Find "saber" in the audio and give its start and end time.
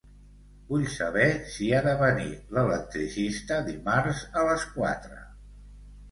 0.91-1.25